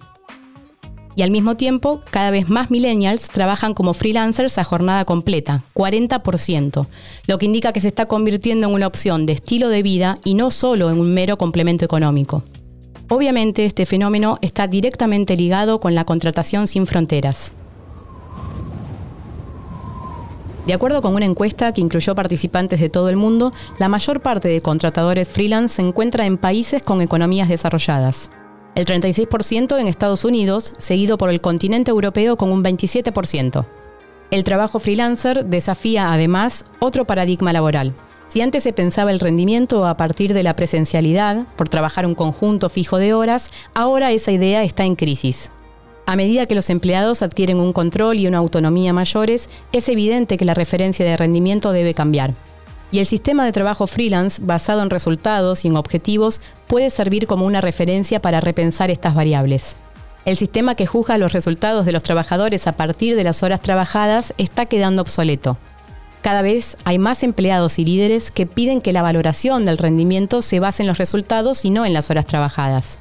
y 1.15 1.23
al 1.23 1.31
mismo 1.31 1.57
tiempo 1.57 2.01
cada 2.11 2.31
vez 2.31 2.49
más 2.49 2.71
millennials 2.71 3.29
trabajan 3.29 3.75
como 3.75 3.95
freelancers 3.95 4.59
a 4.59 4.65
jornada 4.65 5.05
completa, 5.05 5.63
40%, 5.75 6.87
lo 7.27 7.39
que 7.39 7.47
indica 7.47 7.73
que 7.73 7.81
se 7.81 7.89
está 7.89 8.07
convirtiendo 8.07 8.69
en 8.69 8.75
una 8.75 8.87
opción 8.87 9.27
de 9.27 9.35
estilo 9.35 9.69
de 9.69 9.83
vida 9.83 10.19
y 10.25 10.35
no 10.35 10.51
solo 10.51 10.91
en 10.91 10.99
un 10.99 11.13
mero 11.13 11.37
complemento 11.37 11.85
económico. 11.85 12.43
Obviamente 13.09 13.67
este 13.67 13.85
fenómeno 13.85 14.39
está 14.41 14.67
directamente 14.67 15.37
ligado 15.37 15.81
con 15.81 15.95
la 15.95 16.05
contratación 16.05 16.67
sin 16.67 16.87
fronteras. 16.87 17.53
De 20.67 20.73
acuerdo 20.73 21.03
con 21.03 21.15
una 21.17 21.25
encuesta 21.27 21.73
que 21.73 21.81
incluyó 21.81 22.15
participantes 22.15 22.81
de 22.81 22.89
todo 22.89 23.09
el 23.09 23.17
mundo, 23.17 23.53
la 23.79 23.89
mayor 23.89 24.21
parte 24.21 24.49
de 24.49 24.61
contratadores 24.61 25.29
freelance 25.29 25.77
se 25.77 25.83
encuentra 25.83 26.25
en 26.25 26.39
países 26.39 26.83
con 26.83 27.03
economías 27.03 27.49
desarrolladas 27.49 28.31
el 28.75 28.87
36% 28.87 29.79
en 29.79 29.87
Estados 29.87 30.25
Unidos, 30.25 30.73
seguido 30.79 31.19
por 31.19 31.31
el 31.31 31.41
continente 31.41 31.91
europeo 31.91 32.37
con 32.37 32.51
un 32.51 32.65
27%. 32.65 33.67
El 34.31 34.45
trabajo 34.45 34.79
freelancer 34.81 35.45
desafía 35.45 36.13
además 36.13 36.65
otro 36.79 37.05
paradigma 37.05 37.53
laboral. 37.53 37.93
Si 38.29 38.41
antes 38.41 38.63
se 38.63 38.73
pensaba 38.73 39.11
el 39.11 39.21
rendimiento 39.21 39.87
a 39.87 39.99
partir 39.99 40.33
de 40.33 40.43
la 40.43 40.57
presencialidad, 40.57 41.45
por 41.57 41.69
trabajar 41.69 42.07
un 42.07 42.15
conjunto 42.15 42.71
fijo 42.71 42.97
de 42.97 43.13
horas, 43.13 43.51
ahora 43.75 44.11
esa 44.11 44.33
idea 44.33 44.63
está 44.63 44.85
en 44.87 44.97
crisis. 44.97 45.53
A 46.07 46.17
medida 46.17 46.47
que 46.47 46.55
los 46.55 46.71
empleados 46.71 47.21
adquieren 47.21 47.61
un 47.61 47.75
control 47.75 48.19
y 48.19 48.27
una 48.27 48.39
autonomía 48.39 48.95
mayores, 48.95 49.51
es 49.73 49.89
evidente 49.91 50.39
que 50.39 50.47
la 50.47 50.55
referencia 50.55 51.05
de 51.05 51.17
rendimiento 51.17 51.73
debe 51.73 51.93
cambiar 51.93 52.33
y 52.93 52.99
el 53.01 53.07
sistema 53.07 53.45
de 53.45 53.53
trabajo 53.53 53.89
freelance 53.89 54.41
basado 54.45 54.83
en 54.83 54.91
resultados 54.91 55.65
y 55.65 55.69
en 55.69 55.77
objetivos 55.77 56.41
puede 56.69 56.91
servir 56.91 57.27
como 57.27 57.47
una 57.47 57.61
referencia 57.61 58.23
para 58.23 58.41
repensar 58.41 58.91
estas 58.91 59.15
variables. 59.15 59.77
El 60.25 60.37
sistema 60.37 60.77
que 60.77 60.87
juzga 60.87 61.19
los 61.19 61.33
resultados 61.33 61.85
de 61.85 61.93
los 61.93 62.05
trabajadores 62.05 62.69
a 62.69 62.77
partir 62.77 63.17
de 63.17 63.25
las 63.25 63.43
horas 63.43 63.61
trabajadas 63.61 64.35
está 64.37 64.67
quedando 64.67 65.03
obsoleto. 65.03 65.59
Cada 66.21 66.43
vez 66.43 66.77
hay 66.85 67.01
más 67.01 67.25
empleados 67.25 67.81
y 67.81 67.85
líderes 67.85 68.31
que 68.31 68.47
piden 68.47 68.81
que 68.81 68.93
la 68.93 69.03
valoración 69.03 69.65
del 69.65 69.79
rendimiento 69.79 70.41
se 70.41 70.61
base 70.61 70.85
en 70.85 70.87
los 70.87 70.99
resultados 70.99 71.65
y 71.65 71.71
no 71.71 71.85
en 71.85 71.95
las 71.95 72.11
horas 72.11 72.27
trabajadas. 72.27 73.01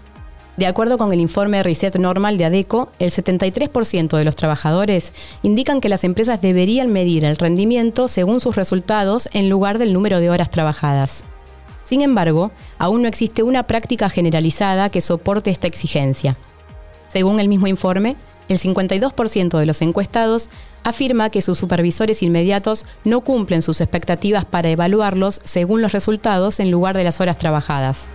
De 0.62 0.68
acuerdo 0.68 1.00
con 1.00 1.12
el 1.12 1.20
informe 1.20 1.64
Reset 1.64 1.96
Normal 1.96 2.38
de 2.38 2.46
ADECO, 2.46 2.92
el 3.00 3.10
73% 3.10 4.16
de 4.16 4.24
los 4.24 4.36
trabajadores 4.36 5.12
indican 5.42 5.82
que 5.82 5.90
las 5.90 6.04
empresas 6.04 6.40
deberían 6.40 6.94
medir 6.94 7.26
el 7.26 7.36
rendimiento 7.38 8.08
según 8.08 8.40
sus 8.40 8.56
resultados 8.56 9.28
en 9.34 9.50
lugar 9.50 9.80
del 9.80 9.92
número 9.92 10.20
de 10.20 10.30
horas 10.30 10.52
trabajadas. 10.52 11.26
Sin 11.82 12.04
embargo, 12.04 12.52
aún 12.78 13.02
no 13.02 13.08
existe 13.08 13.42
una 13.42 13.64
práctica 13.64 14.08
generalizada 14.08 14.92
que 14.92 15.02
soporte 15.02 15.50
esta 15.50 15.66
exigencia. 15.66 16.38
Según 17.08 17.40
el 17.40 17.50
mismo 17.50 17.66
informe, 17.66 18.16
el 18.48 18.60
52% 18.60 19.58
de 19.58 19.66
los 19.66 19.82
encuestados 19.82 20.52
afirma 20.84 21.32
que 21.32 21.42
sus 21.42 21.58
supervisores 21.58 22.22
inmediatos 22.22 22.86
no 23.04 23.22
cumplen 23.22 23.64
sus 23.64 23.82
expectativas 23.82 24.46
para 24.46 24.70
evaluarlos 24.70 25.42
según 25.44 25.82
los 25.82 25.92
resultados 25.92 26.60
en 26.60 26.70
lugar 26.70 26.96
de 26.96 27.04
las 27.04 27.20
horas 27.20 27.40
trabajadas. 27.40 28.10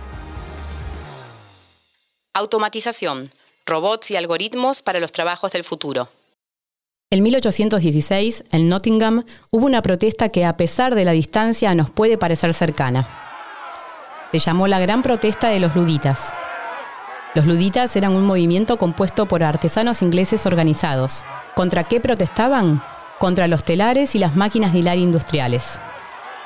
Automatización, 2.37 3.31
robots 3.65 4.11
y 4.11 4.15
algoritmos 4.15 4.83
para 4.83 4.99
los 4.99 5.11
trabajos 5.11 5.53
del 5.53 5.63
futuro. 5.63 6.07
En 7.09 7.23
1816, 7.23 8.43
en 8.51 8.69
Nottingham, 8.69 9.25
hubo 9.49 9.65
una 9.65 9.81
protesta 9.81 10.29
que 10.29 10.45
a 10.45 10.55
pesar 10.55 10.93
de 10.93 11.03
la 11.03 11.13
distancia 11.13 11.73
nos 11.73 11.89
puede 11.89 12.19
parecer 12.19 12.53
cercana. 12.53 13.09
Se 14.31 14.37
llamó 14.37 14.67
la 14.67 14.77
Gran 14.77 15.01
Protesta 15.01 15.49
de 15.49 15.59
los 15.59 15.75
Luditas. 15.75 16.31
Los 17.33 17.47
luditas 17.47 17.95
eran 17.95 18.15
un 18.15 18.27
movimiento 18.27 18.77
compuesto 18.77 19.25
por 19.25 19.41
artesanos 19.41 20.03
ingleses 20.03 20.45
organizados. 20.45 21.25
¿Contra 21.55 21.85
qué 21.85 21.99
protestaban? 21.99 22.83
Contra 23.17 23.47
los 23.47 23.63
telares 23.63 24.13
y 24.13 24.19
las 24.19 24.35
máquinas 24.35 24.73
de 24.73 24.79
hilar 24.79 24.99
industriales. 24.99 25.79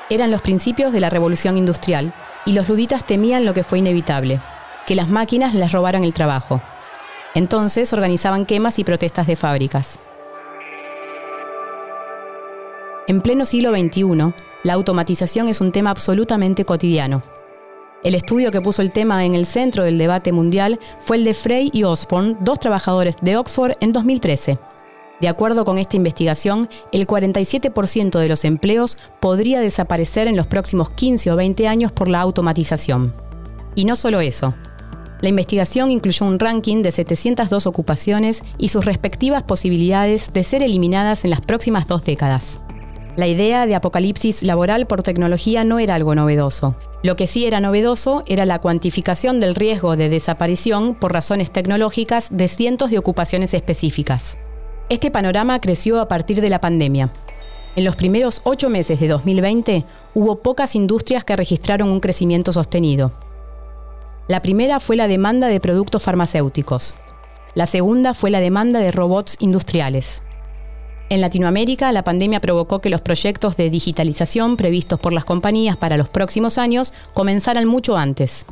Eran 0.08 0.30
los 0.30 0.40
principios 0.40 0.90
de 0.94 1.00
la 1.00 1.10
revolución 1.10 1.58
industrial 1.58 2.14
y 2.46 2.54
los 2.54 2.66
luditas 2.70 3.06
temían 3.06 3.44
lo 3.44 3.52
que 3.52 3.62
fue 3.62 3.80
inevitable, 3.80 4.40
que 4.86 4.94
las 4.94 5.08
máquinas 5.08 5.54
les 5.54 5.72
robaran 5.72 6.04
el 6.04 6.14
trabajo. 6.14 6.60
Entonces 7.34 7.92
organizaban 7.92 8.46
quemas 8.46 8.78
y 8.78 8.84
protestas 8.84 9.26
de 9.26 9.36
fábricas. 9.36 9.98
En 13.08 13.20
pleno 13.20 13.44
siglo 13.44 13.70
XXI, 13.70 14.32
la 14.62 14.74
automatización 14.74 15.48
es 15.48 15.60
un 15.60 15.72
tema 15.72 15.90
absolutamente 15.90 16.64
cotidiano. 16.64 17.22
El 18.04 18.14
estudio 18.14 18.50
que 18.50 18.60
puso 18.60 18.82
el 18.82 18.90
tema 18.90 19.24
en 19.24 19.34
el 19.34 19.46
centro 19.46 19.84
del 19.84 19.98
debate 19.98 20.32
mundial 20.32 20.80
fue 21.00 21.16
el 21.16 21.24
de 21.24 21.34
Frey 21.34 21.70
y 21.72 21.84
Osborne, 21.84 22.36
dos 22.40 22.58
trabajadores 22.58 23.16
de 23.20 23.36
Oxford, 23.36 23.76
en 23.80 23.92
2013. 23.92 24.58
De 25.20 25.28
acuerdo 25.28 25.64
con 25.64 25.78
esta 25.78 25.96
investigación, 25.96 26.68
el 26.90 27.06
47% 27.06 28.18
de 28.18 28.28
los 28.28 28.44
empleos 28.44 28.98
podría 29.20 29.60
desaparecer 29.60 30.26
en 30.26 30.36
los 30.36 30.48
próximos 30.48 30.90
15 30.90 31.30
o 31.30 31.36
20 31.36 31.68
años 31.68 31.92
por 31.92 32.08
la 32.08 32.20
automatización. 32.20 33.14
Y 33.76 33.84
no 33.84 33.94
solo 33.94 34.20
eso. 34.20 34.52
La 35.22 35.28
investigación 35.28 35.92
incluyó 35.92 36.26
un 36.26 36.40
ranking 36.40 36.82
de 36.82 36.90
702 36.90 37.68
ocupaciones 37.68 38.42
y 38.58 38.68
sus 38.68 38.84
respectivas 38.84 39.44
posibilidades 39.44 40.32
de 40.32 40.42
ser 40.42 40.64
eliminadas 40.64 41.24
en 41.24 41.30
las 41.30 41.40
próximas 41.40 41.86
dos 41.86 42.04
décadas. 42.04 42.58
La 43.14 43.28
idea 43.28 43.66
de 43.66 43.76
apocalipsis 43.76 44.42
laboral 44.42 44.88
por 44.88 45.04
tecnología 45.04 45.62
no 45.62 45.78
era 45.78 45.94
algo 45.94 46.16
novedoso. 46.16 46.74
Lo 47.04 47.14
que 47.14 47.28
sí 47.28 47.46
era 47.46 47.60
novedoso 47.60 48.24
era 48.26 48.46
la 48.46 48.58
cuantificación 48.58 49.38
del 49.38 49.54
riesgo 49.54 49.96
de 49.96 50.08
desaparición 50.08 50.96
por 50.96 51.12
razones 51.12 51.52
tecnológicas 51.52 52.36
de 52.36 52.48
cientos 52.48 52.90
de 52.90 52.98
ocupaciones 52.98 53.54
específicas. 53.54 54.38
Este 54.88 55.12
panorama 55.12 55.60
creció 55.60 56.00
a 56.00 56.08
partir 56.08 56.40
de 56.40 56.50
la 56.50 56.60
pandemia. 56.60 57.12
En 57.76 57.84
los 57.84 57.94
primeros 57.94 58.40
ocho 58.42 58.68
meses 58.70 58.98
de 58.98 59.06
2020 59.06 59.84
hubo 60.14 60.42
pocas 60.42 60.74
industrias 60.74 61.22
que 61.22 61.36
registraron 61.36 61.90
un 61.90 62.00
crecimiento 62.00 62.52
sostenido. 62.52 63.12
La 64.32 64.40
primera 64.40 64.80
fue 64.80 64.96
la 64.96 65.08
demanda 65.08 65.48
de 65.48 65.60
productos 65.60 66.04
farmacéuticos. 66.04 66.94
La 67.54 67.66
segunda 67.66 68.14
fue 68.14 68.30
la 68.30 68.40
demanda 68.40 68.80
de 68.80 68.90
robots 68.90 69.36
industriales. 69.40 70.22
En 71.10 71.20
Latinoamérica, 71.20 71.92
la 71.92 72.02
pandemia 72.02 72.40
provocó 72.40 72.78
que 72.80 72.88
los 72.88 73.02
proyectos 73.02 73.58
de 73.58 73.68
digitalización 73.68 74.56
previstos 74.56 74.98
por 74.98 75.12
las 75.12 75.26
compañías 75.26 75.76
para 75.76 75.98
los 75.98 76.08
próximos 76.08 76.56
años 76.56 76.94
comenzaran 77.12 77.66
mucho 77.66 77.98
antes. 77.98 78.46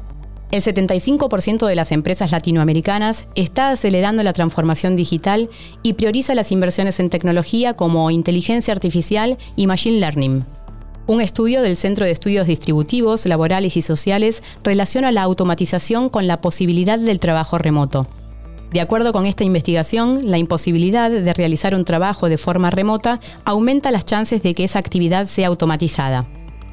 El 0.51 0.61
75% 0.61 1.67
de 1.67 1.75
las 1.75 1.93
empresas 1.93 2.31
latinoamericanas 2.31 3.27
está 3.35 3.71
acelerando 3.71 4.23
la 4.23 4.35
transformación 4.35 4.97
digital 4.97 5.49
y 5.83 5.95
prioriza 5.95 6.35
las 6.35 6.53
inversiones 6.53 7.01
en 7.01 7.09
tecnología 7.09 7.73
como 7.73 8.11
inteligencia 8.11 8.75
artificial 8.75 9.39
y 9.57 9.67
machine 9.67 9.99
learning. 9.99 10.45
Un 11.07 11.21
estudio 11.21 11.63
del 11.63 11.77
Centro 11.77 12.05
de 12.05 12.13
Estudios 12.13 12.47
Distributivos, 12.47 13.27
Laborales 13.27 13.77
y 13.77 13.83
Sociales 13.83 14.43
relaciona 14.63 15.11
la 15.11 15.23
automatización 15.23 16.09
con 16.09 16.27
la 16.27 16.41
posibilidad 16.41 16.99
del 16.99 17.19
trabajo 17.19 17.59
remoto. 17.59 18.07
De 18.71 18.81
acuerdo 18.81 19.13
con 19.13 19.27
esta 19.27 19.43
investigación, 19.43 20.31
la 20.31 20.39
imposibilidad 20.39 21.11
de 21.11 21.35
realizar 21.35 21.75
un 21.75 21.85
trabajo 21.85 22.29
de 22.29 22.39
forma 22.39 22.71
remota 22.71 23.19
aumenta 23.45 23.91
las 23.91 24.07
chances 24.07 24.45
de 24.45 24.55
que 24.55 24.63
esa 24.63 24.79
actividad 24.79 25.27
sea 25.27 25.49
automatizada. 25.49 26.29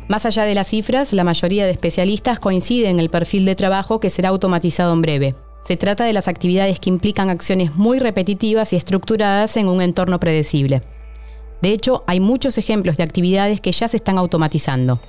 Más 0.08 0.26
allá 0.26 0.44
de 0.44 0.54
las 0.54 0.68
cifras, 0.68 1.12
la 1.14 1.24
mayoría 1.24 1.66
de 1.66 1.72
especialistas 1.72 2.40
coinciden 2.40 2.92
en 2.92 3.00
el 3.00 3.10
perfil 3.10 3.46
de 3.46 3.56
trabajo 3.56 4.00
que 4.00 4.12
será 4.12 4.30
automatizado 4.30 4.94
en 4.94 5.02
breve. 5.02 5.36
Se 5.62 5.76
trata 5.76 6.06
de 6.06 6.14
las 6.14 6.28
actividades 6.28 6.80
que 6.80 6.90
implican 6.90 7.30
acciones 7.30 7.76
muy 7.76 7.98
repetitivas 7.98 8.72
y 8.72 8.76
estructuradas 8.76 9.58
en 9.58 9.68
un 9.68 9.82
entorno 9.82 10.20
predecible. 10.20 10.82
De 11.62 11.72
hecho, 11.72 12.04
hay 12.08 12.20
muchos 12.20 12.58
ejemplos 12.58 12.98
de 12.98 13.04
actividades 13.04 13.62
que 13.62 13.72
ya 13.72 13.88
se 13.88 13.98
están 13.98 14.18
automatizando. 14.18 15.00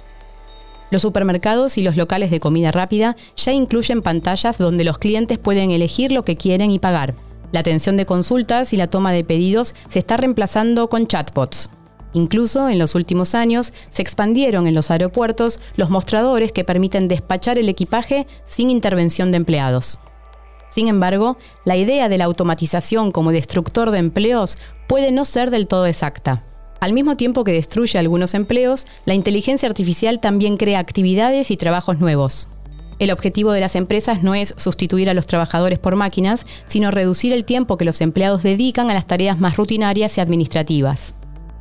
Los 0.91 1.03
supermercados 1.03 1.77
y 1.77 1.83
los 1.83 1.97
locales 1.97 2.31
de 2.31 2.41
comida 2.41 2.71
rápida 2.71 3.17
ya 3.37 3.53
incluyen 3.53 4.01
pantallas 4.01 4.57
donde 4.57 4.85
los 4.85 4.99
clientes 4.99 5.39
pueden 5.39 5.71
elegir 5.71 6.13
lo 6.13 6.25
que 6.25 6.37
quieren 6.37 6.71
y 6.71 6.79
pagar. 6.79 7.15
La 7.53 7.61
atención 7.61 7.97
de 7.97 8.07
consultas 8.07 8.73
y 8.73 8.77
la 8.77 8.89
toma 8.89 9.13
de 9.13 9.25
pedidos 9.25 9.75
se 9.89 9.99
está 9.99 10.17
reemplazando 10.17 10.89
con 10.89 11.07
chatbots. 11.07 11.71
Incluso 12.15 12.69
en 12.71 12.79
los 12.79 12.95
últimos 12.95 13.35
años 13.35 13.75
se 13.91 14.01
expandieron 14.01 14.67
en 14.67 14.75
los 14.75 14.91
aeropuertos 14.91 15.61
los 15.77 15.91
mostradores 15.91 16.53
que 16.53 16.65
permiten 16.65 17.07
despachar 17.07 17.59
el 17.59 17.69
equipaje 17.69 18.27
sin 18.47 18.71
intervención 18.71 19.31
de 19.31 19.37
empleados. 19.37 19.99
Sin 20.79 20.87
embargo, 20.87 21.39
la 21.65 21.77
idea 21.77 22.09
de 22.09 22.19
la 22.19 22.27
automatización 22.27 23.11
como 23.11 23.33
destructor 23.33 23.91
de 23.91 23.99
empleos 23.99 24.59
puede 24.87 25.11
no 25.11 25.25
ser 25.25 25.51
del 25.51 25.67
todo 25.67 25.87
exacta. 25.87 26.45
Al 26.79 26.93
mismo 26.93 27.17
tiempo 27.17 27.43
que 27.43 27.51
destruye 27.51 27.99
algunos 27.99 28.33
empleos, 28.33 28.85
la 29.05 29.15
inteligencia 29.15 29.69
artificial 29.69 30.21
también 30.21 30.57
crea 30.57 30.79
actividades 30.79 31.51
y 31.51 31.57
trabajos 31.57 31.99
nuevos. 31.99 32.47
El 33.01 33.11
objetivo 33.11 33.51
de 33.51 33.61
las 33.61 33.75
empresas 33.75 34.23
no 34.23 34.37
es 34.37 34.55
sustituir 34.57 35.11
a 35.11 35.15
los 35.15 35.27
trabajadores 35.27 35.81
por 35.81 35.97
máquinas, 35.97 36.47
sino 36.67 36.93
reducir 36.93 37.33
el 37.33 37.43
tiempo 37.43 37.77
que 37.77 37.85
los 37.85 38.01
empleados 38.01 38.45
dedican 38.45 38.89
a 38.89 38.95
las 38.95 39.09
tareas 39.09 39.41
más 39.41 39.57
rutinarias 39.57 40.17
y 40.17 40.21
administrativas. 40.21 41.17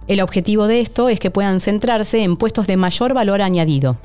El 0.08 0.22
objetivo 0.22 0.68
de 0.68 0.80
esto 0.80 1.10
es 1.10 1.20
que 1.20 1.32
puedan 1.32 1.60
centrarse 1.60 2.22
en 2.22 2.38
puestos 2.38 2.68
de 2.68 2.78
mayor 2.78 3.16
valor 3.16 3.42
añadido. 3.42 3.98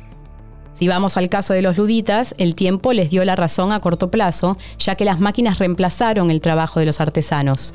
Si 0.73 0.89
vamos 0.89 1.17
al 1.17 1.29
caso 1.29 1.53
de 1.53 1.63
los 1.63 1.77
luditas, 1.77 2.35
el 2.39 2.55
tiempo 2.55 2.93
les 2.93 3.11
dio 3.11 3.25
la 3.25 3.37
razón 3.37 3.73
a 3.73 3.81
corto 3.81 4.11
plazo, 4.11 4.57
ya 4.79 4.95
que 4.95 5.05
las 5.05 5.21
máquinas 5.21 5.59
reemplazaron 5.59 6.31
el 6.31 6.41
trabajo 6.41 6.81
de 6.81 6.87
los 6.87 7.01
artesanos. 7.01 7.75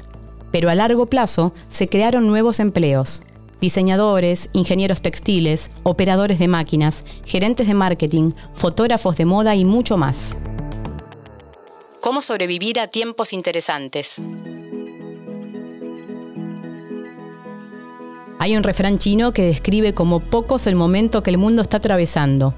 Pero 0.51 0.69
a 0.69 0.75
largo 0.75 1.05
plazo 1.05 1.53
se 1.69 1.87
crearon 1.87 2.25
nuevos 2.25 2.59
empleos, 2.59 3.21
diseñadores, 3.61 4.49
ingenieros 4.53 5.01
textiles, 5.01 5.71
operadores 5.83 6.39
de 6.39 6.47
máquinas, 6.47 7.05
gerentes 7.25 7.67
de 7.67 7.73
marketing, 7.75 8.31
fotógrafos 8.55 9.15
de 9.15 9.25
moda 9.25 9.55
y 9.55 9.63
mucho 9.63 9.97
más. 9.97 10.35
¿Cómo 12.01 12.21
sobrevivir 12.21 12.79
a 12.79 12.87
tiempos 12.87 13.33
interesantes? 13.33 14.21
Hay 18.39 18.55
un 18.55 18.63
refrán 18.63 18.99
chino 18.99 19.33
que 19.33 19.45
describe 19.45 19.93
como 19.93 20.19
pocos 20.19 20.67
el 20.67 20.75
momento 20.75 21.23
que 21.23 21.31
el 21.31 21.37
mundo 21.37 21.61
está 21.61 21.77
atravesando. 21.77 22.53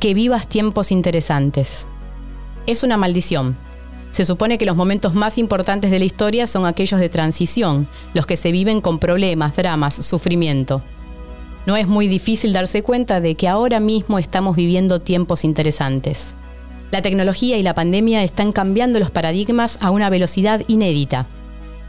Que 0.00 0.14
vivas 0.14 0.48
tiempos 0.48 0.90
interesantes. 0.90 1.86
Es 2.66 2.82
una 2.82 2.96
maldición, 2.96 3.56
se 4.10 4.24
supone 4.24 4.58
que 4.58 4.66
los 4.66 4.76
momentos 4.76 5.14
más 5.14 5.38
importantes 5.38 5.90
de 5.90 5.98
la 5.98 6.04
historia 6.04 6.46
son 6.46 6.66
aquellos 6.66 6.98
de 6.98 7.08
transición, 7.08 7.86
los 8.12 8.26
que 8.26 8.36
se 8.36 8.50
viven 8.50 8.80
con 8.80 8.98
problemas, 8.98 9.54
dramas, 9.54 9.94
sufrimiento. 9.94 10.82
No 11.66 11.76
es 11.76 11.86
muy 11.86 12.08
difícil 12.08 12.52
darse 12.52 12.82
cuenta 12.82 13.20
de 13.20 13.36
que 13.36 13.46
ahora 13.46 13.78
mismo 13.78 14.18
estamos 14.18 14.56
viviendo 14.56 15.00
tiempos 15.00 15.44
interesantes. 15.44 16.34
La 16.90 17.02
tecnología 17.02 17.56
y 17.56 17.62
la 17.62 17.74
pandemia 17.74 18.24
están 18.24 18.50
cambiando 18.50 18.98
los 18.98 19.12
paradigmas 19.12 19.78
a 19.80 19.90
una 19.90 20.10
velocidad 20.10 20.62
inédita. 20.66 21.26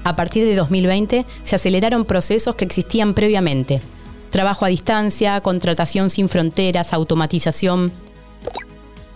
A 0.04 0.16
partir 0.16 0.46
de 0.46 0.56
2020 0.56 1.26
se 1.44 1.56
aceleraron 1.56 2.06
procesos 2.06 2.56
que 2.56 2.66
existían 2.66 3.16
previamente. 3.16 3.82
Trabajo 4.32 4.64
a 4.64 4.70
distancia, 4.70 5.42
contratación 5.42 6.10
sin 6.10 6.30
fronteras, 6.30 6.94
automatización. 6.94 7.92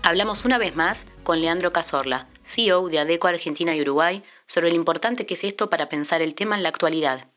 Hablamos 0.03 0.43
una 0.43 0.57
vez 0.57 0.75
más 0.75 1.05
con 1.23 1.39
Leandro 1.39 1.71
Casorla, 1.71 2.27
CEO 2.43 2.89
de 2.89 2.99
ADECO 2.99 3.29
Argentina 3.29 3.73
y 3.73 3.81
Uruguay, 3.81 4.23
sobre 4.45 4.69
lo 4.69 4.75
importante 4.75 5.25
que 5.25 5.35
es 5.35 5.45
esto 5.45 5.69
para 5.69 5.87
pensar 5.87 6.21
el 6.21 6.35
tema 6.35 6.57
en 6.57 6.63
la 6.63 6.69
actualidad. 6.69 7.29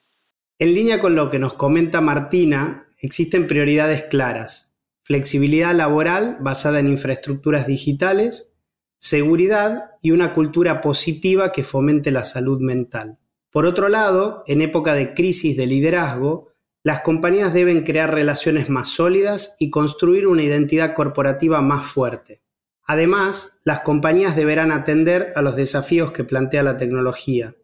En 0.59 0.75
línea 0.75 1.01
con 1.01 1.15
lo 1.15 1.31
que 1.31 1.39
nos 1.39 1.55
comenta 1.55 2.01
Martina, 2.01 2.89
existen 2.99 3.47
prioridades 3.47 4.03
claras. 4.03 4.75
Flexibilidad 5.05 5.73
laboral 5.73 6.37
basada 6.41 6.81
en 6.81 6.89
infraestructuras 6.89 7.69
digitales, 7.69 8.57
seguridad 8.99 9.93
y 10.03 10.11
una 10.11 10.35
cultura 10.35 10.81
positiva 10.81 11.53
que 11.53 11.63
fomente 11.63 12.11
la 12.11 12.25
salud 12.25 12.61
mental. 12.61 13.19
Por 13.51 13.67
otro 13.67 13.89
lado, 13.89 14.43
en 14.49 14.63
época 14.63 14.95
de 14.95 15.15
crisis 15.15 15.57
de 15.57 15.69
liderazgo, 15.69 16.48
las 16.85 17.01
compañías 17.01 17.53
deben 17.53 17.85
crear 17.85 18.13
relaciones 18.13 18.69
más 18.69 18.89
sólidas 18.89 19.57
y 19.59 19.71
construir 19.71 20.27
una 20.27 20.43
identidad 20.43 20.95
corporativa 20.95 21.61
más 21.61 21.87
fuerte. 21.87 22.41
Además, 22.87 23.59
las 23.65 23.81
compañías 23.81 24.37
deberán 24.37 24.73
atender 24.73 25.33
a 25.37 25.43
los 25.43 25.57
desafíos 25.57 26.13
que 26.13 26.25
plantea 26.25 26.63
la 26.63 26.79
tecnología. 26.79 27.55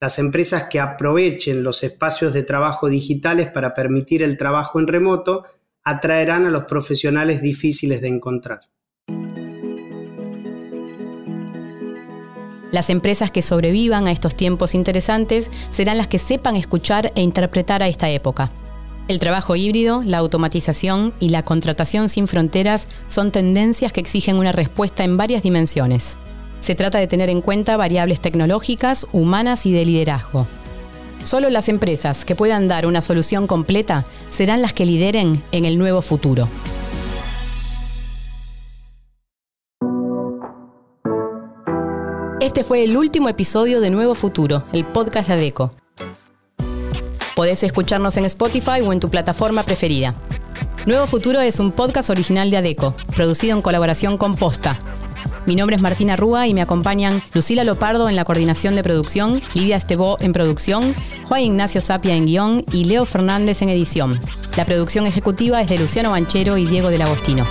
Las 0.00 0.18
empresas 0.18 0.64
que 0.64 0.80
aprovechen 0.80 1.62
los 1.62 1.82
espacios 1.84 2.32
de 2.32 2.42
trabajo 2.42 2.88
digitales 2.88 3.50
para 3.50 3.74
permitir 3.74 4.22
el 4.22 4.36
trabajo 4.36 4.80
en 4.80 4.88
remoto 4.88 5.44
atraerán 5.84 6.46
a 6.46 6.50
los 6.50 6.64
profesionales 6.64 7.40
difíciles 7.40 8.00
de 8.00 8.08
encontrar. 8.08 8.62
Las 12.76 12.90
empresas 12.90 13.30
que 13.30 13.40
sobrevivan 13.40 14.06
a 14.06 14.10
estos 14.10 14.34
tiempos 14.34 14.74
interesantes 14.74 15.50
serán 15.70 15.96
las 15.96 16.08
que 16.08 16.18
sepan 16.18 16.56
escuchar 16.56 17.10
e 17.14 17.22
interpretar 17.22 17.82
a 17.82 17.88
esta 17.88 18.10
época. 18.10 18.50
El 19.08 19.18
trabajo 19.18 19.56
híbrido, 19.56 20.02
la 20.04 20.18
automatización 20.18 21.14
y 21.18 21.30
la 21.30 21.42
contratación 21.42 22.10
sin 22.10 22.28
fronteras 22.28 22.86
son 23.06 23.32
tendencias 23.32 23.94
que 23.94 24.00
exigen 24.00 24.36
una 24.36 24.52
respuesta 24.52 25.04
en 25.04 25.16
varias 25.16 25.42
dimensiones. 25.42 26.18
Se 26.60 26.74
trata 26.74 26.98
de 26.98 27.06
tener 27.06 27.30
en 27.30 27.40
cuenta 27.40 27.78
variables 27.78 28.20
tecnológicas, 28.20 29.06
humanas 29.10 29.64
y 29.64 29.72
de 29.72 29.86
liderazgo. 29.86 30.46
Solo 31.24 31.48
las 31.48 31.70
empresas 31.70 32.26
que 32.26 32.34
puedan 32.34 32.68
dar 32.68 32.84
una 32.84 33.00
solución 33.00 33.46
completa 33.46 34.04
serán 34.28 34.60
las 34.60 34.74
que 34.74 34.84
lideren 34.84 35.42
en 35.50 35.64
el 35.64 35.78
nuevo 35.78 36.02
futuro. 36.02 36.46
Este 42.38 42.64
fue 42.64 42.84
el 42.84 42.98
último 42.98 43.30
episodio 43.30 43.80
de 43.80 43.88
Nuevo 43.88 44.14
Futuro, 44.14 44.64
el 44.72 44.84
podcast 44.84 45.28
de 45.28 45.34
ADECO. 45.34 45.72
Podés 47.34 47.62
escucharnos 47.62 48.18
en 48.18 48.26
Spotify 48.26 48.82
o 48.84 48.92
en 48.92 49.00
tu 49.00 49.08
plataforma 49.08 49.62
preferida. 49.62 50.14
Nuevo 50.84 51.06
Futuro 51.06 51.40
es 51.40 51.60
un 51.60 51.72
podcast 51.72 52.10
original 52.10 52.50
de 52.50 52.58
ADECO, 52.58 52.94
producido 53.14 53.56
en 53.56 53.62
colaboración 53.62 54.18
con 54.18 54.36
Posta. 54.36 54.78
Mi 55.46 55.56
nombre 55.56 55.76
es 55.76 55.82
Martina 55.82 56.14
Rúa 56.14 56.46
y 56.46 56.52
me 56.52 56.60
acompañan 56.60 57.22
Lucila 57.32 57.64
Lopardo 57.64 58.06
en 58.10 58.16
la 58.16 58.24
coordinación 58.24 58.76
de 58.76 58.82
producción, 58.82 59.40
Lidia 59.54 59.76
Estebó 59.76 60.18
en 60.20 60.34
producción, 60.34 60.94
Juan 61.24 61.40
Ignacio 61.40 61.80
Sapia 61.80 62.14
en 62.16 62.26
guion 62.26 62.64
y 62.70 62.84
Leo 62.84 63.06
Fernández 63.06 63.62
en 63.62 63.70
edición. 63.70 64.20
La 64.58 64.66
producción 64.66 65.06
ejecutiva 65.06 65.62
es 65.62 65.70
de 65.70 65.78
Luciano 65.78 66.10
Banchero 66.10 66.58
y 66.58 66.66
Diego 66.66 66.90
del 66.90 67.00
Agostino. 67.00 67.46